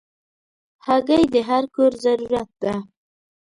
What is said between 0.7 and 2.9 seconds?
هګۍ د هر کور ضرورت ده.